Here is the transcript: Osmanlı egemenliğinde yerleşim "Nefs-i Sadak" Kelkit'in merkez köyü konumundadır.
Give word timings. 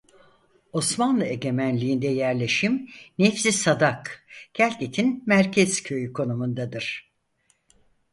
Osmanlı 0.73 1.25
egemenliğinde 1.25 2.07
yerleşim 2.07 2.89
"Nefs-i 3.19 3.51
Sadak" 3.51 4.27
Kelkit'in 4.53 5.23
merkez 5.25 5.83
köyü 5.83 6.13
konumundadır. 6.13 7.11